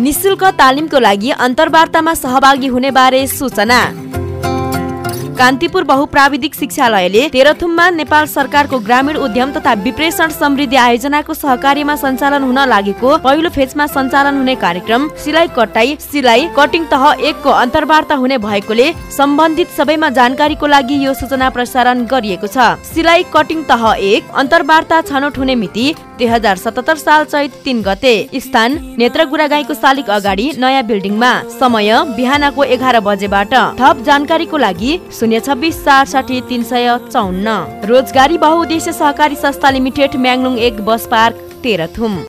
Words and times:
निशुल्क 0.00 0.44
तालिमको 0.58 0.98
लागि 0.98 1.30
अन्तर्वार्तामा 1.46 2.12
सहभागी 2.16 2.66
हुने 2.66 2.90
बारे 2.90 3.26
सूचना। 3.28 3.80
कान्तिपुर 5.38 5.84
बहुप्राविधिक 5.84 6.54
शिक्षालयले 6.54 7.28
तेह्रथुममा 7.28 7.88
नेपाल 7.90 8.26
सरकारको 8.26 8.78
ग्रामीण 8.80 9.16
उद्यम 9.18 9.52
तथा 9.52 9.72
विप्रेषण 9.84 10.30
समृद्धि 10.30 10.76
आयोजनाको 10.76 11.34
सहकार्यमा 11.34 11.96
सञ्चालन 11.96 12.42
हुन 12.42 12.58
लागेको 12.68 13.16
पहिलो 13.18 13.50
फेजमा 13.50 13.86
सञ्चालन 13.88 14.36
हुने 14.36 14.54
कार्यक्रम 14.64 15.08
सिलाइ 15.24 15.48
कटाई 15.56 15.96
सिलाइ 16.02 16.48
कटिङ 16.58 16.84
तह 16.92 17.04
एकको 17.20 17.50
अन्तर्वार्ता 17.58 18.14
हुने 18.22 18.38
भएकोले 18.40 18.92
सम्बन्धित 19.16 19.68
सबैमा 19.78 20.10
जानकारीको 20.18 20.66
लागि 20.66 21.04
यो 21.04 21.14
सूचना 21.14 21.50
प्रसारण 21.56 22.04
गरिएको 22.12 22.46
छ। 22.46 22.74
सिलाइ 22.86 23.24
कटिङ 23.34 23.62
तह 23.70 23.90
एक 24.12 24.30
अन्तर्वार्ता 24.42 25.00
छनौट 25.10 25.38
हुने 25.38 25.54
मिति 25.64 25.86
दुई 26.20 26.28
हजार 26.28 26.56
सतहत्तर 26.56 26.96
साल 26.98 27.24
चैत 27.24 27.52
तिन 27.64 27.80
गते 27.82 28.14
स्थान 28.36 28.70
नेत्रगुरा 28.98 29.46
गाईको 29.48 29.74
सालिक 29.74 30.08
अगाडि 30.10 30.46
नयाँ 30.60 30.82
बिल्डिङमा। 30.86 31.32
समय 31.56 31.90
बिहानको 32.16 32.64
एघार 32.76 33.00
बजेबाट। 33.00 33.54
थप 33.80 34.02
जानकारीको 34.06 34.56
लागि 34.58 34.92
शून्य 35.18 35.40
छब्बिस 35.46 35.84
चार 35.84 36.04
साठी 36.12 36.40
तिन 36.48 36.62
सय 36.70 36.88
चौन्न। 37.06 37.48
रोजगारी 37.90 38.38
बहुद्देश्य 38.38 38.92
सहकारी 38.92 39.36
संस्था 39.36 39.70
लिमिटेड 39.70 40.16
म्याङलुङ 40.16 40.58
एक 40.68 40.84
बस 40.86 41.06
पार्क 41.10 41.46
तेह्रथुम 41.62 42.12